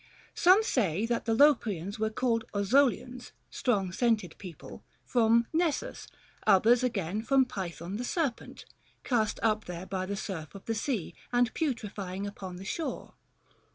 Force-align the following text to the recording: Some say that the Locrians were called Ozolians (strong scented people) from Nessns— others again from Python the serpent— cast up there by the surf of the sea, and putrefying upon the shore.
Some 0.33 0.63
say 0.63 1.05
that 1.05 1.25
the 1.25 1.35
Locrians 1.35 1.99
were 1.99 2.09
called 2.09 2.45
Ozolians 2.55 3.33
(strong 3.51 3.91
scented 3.91 4.35
people) 4.39 4.83
from 5.05 5.45
Nessns— 5.53 6.07
others 6.57 6.81
again 6.83 7.21
from 7.21 7.45
Python 7.45 7.97
the 7.97 8.03
serpent— 8.03 8.65
cast 9.03 9.39
up 9.43 9.65
there 9.65 9.85
by 9.85 10.07
the 10.07 10.15
surf 10.15 10.55
of 10.55 10.65
the 10.65 10.73
sea, 10.73 11.13
and 11.31 11.53
putrefying 11.53 12.25
upon 12.25 12.55
the 12.55 12.65
shore. 12.65 13.13